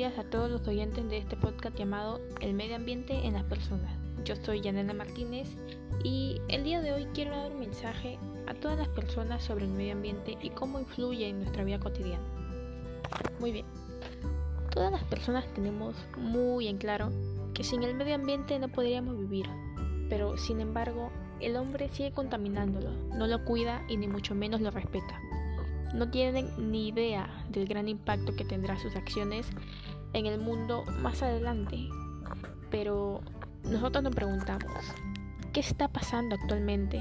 días 0.00 0.18
a 0.18 0.24
todos 0.24 0.50
los 0.50 0.66
oyentes 0.66 1.06
de 1.10 1.18
este 1.18 1.36
podcast 1.36 1.76
llamado 1.76 2.22
El 2.40 2.54
medio 2.54 2.76
ambiente 2.76 3.12
en 3.26 3.34
las 3.34 3.44
personas. 3.44 3.92
Yo 4.24 4.34
soy 4.34 4.62
Yanela 4.62 4.94
Martínez 4.94 5.46
y 6.02 6.40
el 6.48 6.64
día 6.64 6.80
de 6.80 6.94
hoy 6.94 7.06
quiero 7.12 7.36
dar 7.36 7.52
un 7.52 7.60
mensaje 7.60 8.18
a 8.46 8.54
todas 8.54 8.78
las 8.78 8.88
personas 8.88 9.44
sobre 9.44 9.66
el 9.66 9.72
medio 9.72 9.92
ambiente 9.92 10.38
y 10.40 10.48
cómo 10.48 10.80
influye 10.80 11.28
en 11.28 11.40
nuestra 11.40 11.64
vida 11.64 11.80
cotidiana. 11.80 12.24
Muy 13.40 13.52
bien, 13.52 13.66
todas 14.70 14.90
las 14.90 15.04
personas 15.04 15.44
tenemos 15.52 15.94
muy 16.16 16.68
en 16.68 16.78
claro 16.78 17.10
que 17.52 17.62
sin 17.62 17.82
el 17.82 17.92
medio 17.92 18.14
ambiente 18.14 18.58
no 18.58 18.68
podríamos 18.68 19.18
vivir, 19.18 19.50
pero 20.08 20.38
sin 20.38 20.60
embargo 20.60 21.10
el 21.40 21.56
hombre 21.56 21.90
sigue 21.90 22.12
contaminándolo, 22.12 22.90
no 23.18 23.26
lo 23.26 23.44
cuida 23.44 23.82
y 23.86 23.98
ni 23.98 24.08
mucho 24.08 24.34
menos 24.34 24.62
lo 24.62 24.70
respeta 24.70 25.20
no 25.94 26.10
tienen 26.10 26.48
ni 26.70 26.88
idea 26.88 27.28
del 27.50 27.66
gran 27.66 27.88
impacto 27.88 28.34
que 28.36 28.44
tendrá 28.44 28.78
sus 28.78 28.94
acciones 28.96 29.46
en 30.12 30.26
el 30.26 30.40
mundo 30.40 30.84
más 31.02 31.22
adelante. 31.22 31.88
Pero 32.70 33.20
nosotros 33.64 34.04
nos 34.04 34.14
preguntamos, 34.14 34.72
¿qué 35.52 35.60
está 35.60 35.88
pasando 35.88 36.36
actualmente? 36.36 37.00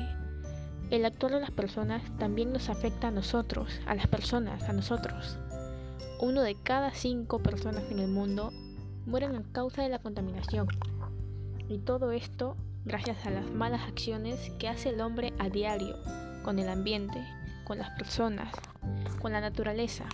El 0.89 1.05
actuar 1.05 1.33
de 1.33 1.41
las 1.41 1.51
personas 1.51 2.01
también 2.17 2.51
nos 2.51 2.69
afecta 2.69 3.09
a 3.09 3.11
nosotros, 3.11 3.79
a 3.85 3.93
las 3.93 4.07
personas, 4.07 4.67
a 4.69 4.73
nosotros. 4.73 5.37
Uno 6.19 6.41
de 6.41 6.55
cada 6.55 6.91
cinco 6.91 7.39
personas 7.39 7.83
en 7.91 7.99
el 7.99 8.09
mundo 8.09 8.51
mueren 9.05 9.35
a 9.35 9.43
causa 9.51 9.83
de 9.83 9.89
la 9.89 9.99
contaminación. 9.99 10.67
Y 11.69 11.77
todo 11.77 12.11
esto 12.11 12.57
gracias 12.85 13.25
a 13.27 13.29
las 13.29 13.49
malas 13.51 13.81
acciones 13.87 14.51
que 14.57 14.67
hace 14.67 14.89
el 14.89 15.01
hombre 15.01 15.33
a 15.37 15.49
diario 15.49 15.95
con 16.43 16.57
el 16.57 16.69
ambiente, 16.69 17.23
con 17.65 17.77
las 17.77 17.91
personas, 17.91 18.51
con 19.21 19.31
la 19.31 19.41
naturaleza. 19.41 20.05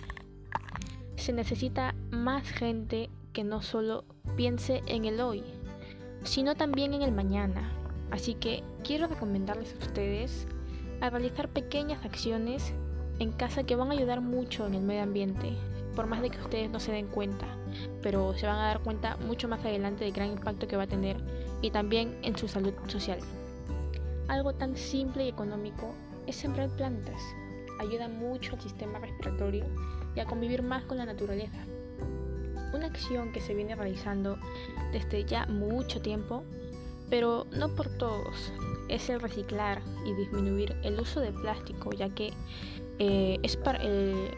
Se 1.16 1.32
necesita 1.32 1.94
más 2.10 2.44
gente 2.48 3.10
que 3.32 3.44
no 3.44 3.62
solo 3.62 4.04
piense 4.36 4.82
en 4.86 5.04
el 5.04 5.20
hoy, 5.20 5.42
sino 6.24 6.54
también 6.54 6.94
en 6.94 7.02
el 7.02 7.12
mañana. 7.12 7.70
Así 8.10 8.34
que 8.34 8.62
quiero 8.84 9.06
recomendarles 9.06 9.74
a 9.74 9.84
ustedes 9.84 10.46
a 11.00 11.10
realizar 11.10 11.48
pequeñas 11.48 12.04
acciones 12.04 12.72
en 13.18 13.32
casa 13.32 13.64
que 13.64 13.76
van 13.76 13.90
a 13.90 13.94
ayudar 13.94 14.20
mucho 14.20 14.66
en 14.66 14.74
el 14.74 14.82
medio 14.82 15.02
ambiente, 15.02 15.52
por 15.94 16.06
más 16.06 16.22
de 16.22 16.30
que 16.30 16.40
ustedes 16.40 16.70
no 16.70 16.80
se 16.80 16.92
den 16.92 17.08
cuenta, 17.08 17.46
pero 18.02 18.34
se 18.34 18.46
van 18.46 18.56
a 18.56 18.66
dar 18.66 18.80
cuenta 18.80 19.16
mucho 19.16 19.48
más 19.48 19.64
adelante 19.64 20.04
del 20.04 20.12
gran 20.12 20.32
impacto 20.32 20.68
que 20.68 20.76
va 20.76 20.84
a 20.84 20.88
tener 20.88 21.16
y 21.62 21.70
también 21.70 22.18
en 22.22 22.36
su 22.36 22.48
salud 22.48 22.74
social. 22.86 23.18
Algo 24.28 24.52
tan 24.54 24.76
simple 24.76 25.24
y 25.24 25.28
económico 25.28 25.94
es 26.26 26.36
sembrar 26.36 26.68
plantas 26.70 27.22
ayuda 27.78 28.08
mucho 28.08 28.54
al 28.54 28.60
sistema 28.60 28.98
respiratorio 28.98 29.64
y 30.14 30.20
a 30.20 30.24
convivir 30.24 30.62
más 30.62 30.84
con 30.84 30.98
la 30.98 31.06
naturaleza. 31.06 31.58
Una 32.72 32.86
acción 32.86 33.32
que 33.32 33.40
se 33.40 33.54
viene 33.54 33.74
realizando 33.74 34.38
desde 34.92 35.24
ya 35.24 35.46
mucho 35.46 36.00
tiempo, 36.00 36.42
pero 37.08 37.46
no 37.52 37.74
por 37.74 37.88
todos, 37.96 38.52
es 38.88 39.08
el 39.08 39.20
reciclar 39.20 39.80
y 40.04 40.14
disminuir 40.14 40.76
el 40.82 40.98
uso 40.98 41.20
de 41.20 41.32
plástico, 41.32 41.90
ya 41.92 42.08
que 42.10 42.32
eh, 42.98 43.38
es 43.42 43.56
para 43.56 43.82
el, 43.82 44.30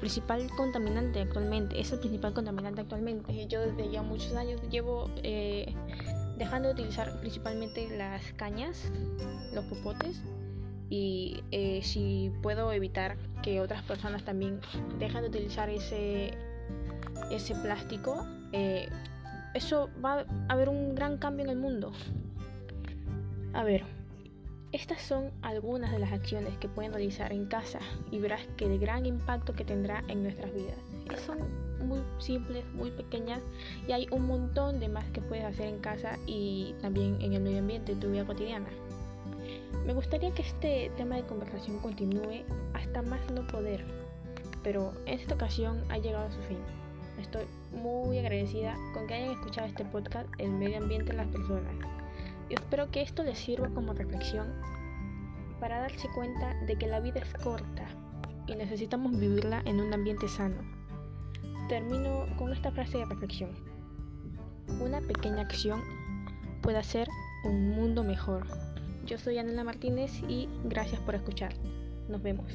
principal 0.00 0.48
contaminante 0.56 1.20
actualmente, 1.20 1.80
es 1.80 1.92
el 1.92 2.00
principal 2.00 2.32
contaminante 2.34 2.80
actualmente. 2.80 3.46
Yo 3.46 3.60
desde 3.60 3.90
ya 3.90 4.02
muchos 4.02 4.34
años 4.34 4.60
llevo 4.68 5.10
eh, 5.22 5.74
dejando 6.36 6.68
de 6.68 6.74
utilizar 6.74 7.20
principalmente 7.20 7.88
las 7.96 8.32
cañas, 8.32 8.90
los 9.54 9.64
popotes 9.66 10.20
y 10.88 11.42
eh, 11.50 11.80
si 11.82 12.32
puedo 12.42 12.72
evitar 12.72 13.16
que 13.42 13.60
otras 13.60 13.82
personas 13.82 14.24
también 14.24 14.60
dejen 14.98 15.22
de 15.22 15.28
utilizar 15.28 15.68
ese, 15.68 16.32
ese 17.30 17.54
plástico, 17.56 18.26
eh, 18.52 18.88
eso 19.54 19.90
va 20.04 20.20
a 20.20 20.52
haber 20.52 20.68
un 20.68 20.94
gran 20.94 21.18
cambio 21.18 21.44
en 21.44 21.50
el 21.50 21.56
mundo. 21.56 21.92
A 23.52 23.64
ver, 23.64 23.84
estas 24.72 25.00
son 25.00 25.30
algunas 25.42 25.90
de 25.92 25.98
las 25.98 26.12
acciones 26.12 26.56
que 26.58 26.68
pueden 26.68 26.92
realizar 26.92 27.32
en 27.32 27.46
casa 27.46 27.78
y 28.10 28.18
verás 28.18 28.42
que 28.56 28.66
el 28.66 28.78
gran 28.78 29.06
impacto 29.06 29.54
que 29.54 29.64
tendrá 29.64 30.04
en 30.08 30.22
nuestras 30.22 30.52
vidas. 30.52 30.76
Son 31.24 31.38
muy 31.86 32.00
simples, 32.18 32.64
muy 32.74 32.90
pequeñas 32.90 33.40
y 33.88 33.92
hay 33.92 34.06
un 34.10 34.26
montón 34.26 34.80
de 34.80 34.88
más 34.88 35.04
que 35.10 35.20
puedes 35.20 35.44
hacer 35.44 35.68
en 35.68 35.78
casa 35.78 36.18
y 36.26 36.74
también 36.82 37.16
en 37.22 37.32
el 37.32 37.42
medio 37.42 37.58
ambiente, 37.58 37.92
en 37.92 38.00
tu 38.00 38.10
vida 38.10 38.24
cotidiana. 38.24 38.68
Me 39.86 39.94
gustaría 39.94 40.32
que 40.32 40.42
este 40.42 40.90
tema 40.96 41.16
de 41.16 41.22
conversación 41.22 41.78
continúe 41.78 42.44
hasta 42.74 43.02
más 43.02 43.20
no 43.30 43.46
poder, 43.46 43.84
pero 44.62 44.92
en 45.06 45.18
esta 45.20 45.34
ocasión 45.34 45.84
ha 45.90 45.98
llegado 45.98 46.26
a 46.26 46.30
su 46.30 46.40
fin. 46.42 46.58
Estoy 47.20 47.44
muy 47.72 48.18
agradecida 48.18 48.76
con 48.92 49.06
que 49.06 49.14
hayan 49.14 49.30
escuchado 49.30 49.66
este 49.66 49.84
podcast 49.84 50.28
El 50.38 50.50
medio 50.50 50.78
ambiente 50.78 51.12
en 51.12 51.18
las 51.18 51.28
personas. 51.28 51.74
Y 52.48 52.54
espero 52.54 52.90
que 52.90 53.02
esto 53.02 53.22
les 53.22 53.38
sirva 53.38 53.68
como 53.70 53.92
reflexión 53.92 54.52
para 55.60 55.80
darse 55.80 56.08
cuenta 56.14 56.54
de 56.66 56.76
que 56.76 56.86
la 56.86 57.00
vida 57.00 57.20
es 57.20 57.32
corta 57.42 57.86
y 58.46 58.54
necesitamos 58.54 59.18
vivirla 59.18 59.62
en 59.64 59.80
un 59.80 59.92
ambiente 59.92 60.28
sano. 60.28 60.56
Termino 61.68 62.26
con 62.36 62.52
esta 62.52 62.70
frase 62.70 62.98
de 62.98 63.06
reflexión. 63.06 63.50
Una 64.80 65.00
pequeña 65.00 65.42
acción 65.42 65.82
puede 66.62 66.78
hacer 66.78 67.08
un 67.44 67.70
mundo 67.70 68.04
mejor. 68.04 68.46
Yo 69.06 69.18
soy 69.18 69.38
Anela 69.38 69.62
Martínez 69.62 70.10
y 70.28 70.48
gracias 70.64 71.00
por 71.00 71.14
escuchar. 71.14 71.54
Nos 72.08 72.22
vemos. 72.22 72.50